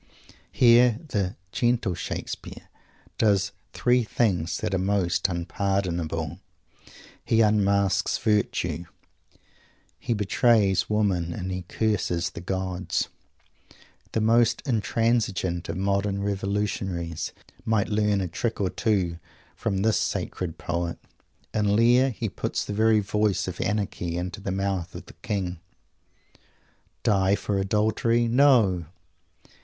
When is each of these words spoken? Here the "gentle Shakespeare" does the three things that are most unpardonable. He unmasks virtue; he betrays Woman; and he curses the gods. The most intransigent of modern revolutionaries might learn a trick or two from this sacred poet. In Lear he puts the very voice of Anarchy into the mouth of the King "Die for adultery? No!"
Here 0.51 0.99
the 1.09 1.35
"gentle 1.51 1.93
Shakespeare" 1.93 2.67
does 3.19 3.49
the 3.51 3.55
three 3.77 4.03
things 4.03 4.57
that 4.57 4.73
are 4.73 4.79
most 4.79 5.29
unpardonable. 5.29 6.39
He 7.23 7.41
unmasks 7.41 8.17
virtue; 8.17 8.85
he 9.99 10.15
betrays 10.15 10.89
Woman; 10.89 11.31
and 11.33 11.51
he 11.51 11.65
curses 11.69 12.31
the 12.31 12.41
gods. 12.41 13.09
The 14.13 14.21
most 14.21 14.63
intransigent 14.65 15.69
of 15.69 15.77
modern 15.77 16.23
revolutionaries 16.23 17.31
might 17.63 17.87
learn 17.89 18.21
a 18.21 18.27
trick 18.27 18.59
or 18.59 18.71
two 18.71 19.19
from 19.55 19.83
this 19.83 19.99
sacred 19.99 20.57
poet. 20.57 20.97
In 21.53 21.75
Lear 21.75 22.09
he 22.09 22.27
puts 22.27 22.65
the 22.65 22.73
very 22.73 23.01
voice 23.01 23.47
of 23.47 23.61
Anarchy 23.61 24.17
into 24.17 24.41
the 24.41 24.51
mouth 24.51 24.95
of 24.95 25.05
the 25.05 25.13
King 25.21 25.59
"Die 27.03 27.35
for 27.35 27.59
adultery? 27.59 28.27
No!" 28.27 28.85